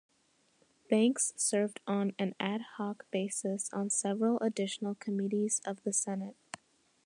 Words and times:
Banks 0.89 1.31
served 1.35 1.79
on 1.85 2.15
an 2.17 2.33
ad 2.39 2.61
hoc 2.79 3.05
basis 3.11 3.71
on 3.71 3.91
several 3.91 4.39
additional 4.39 4.95
committees 4.95 5.61
of 5.63 5.83
the 5.83 5.93
Senate. 5.93 6.35